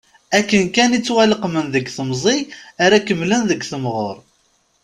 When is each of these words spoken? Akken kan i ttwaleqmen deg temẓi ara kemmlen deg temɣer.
Akken 0.37 0.65
kan 0.75 0.95
i 0.97 0.99
ttwaleqmen 1.01 1.65
deg 1.73 1.85
temẓi 1.95 2.37
ara 2.83 3.05
kemmlen 3.07 3.43
deg 3.49 3.61
temɣer. 3.71 4.17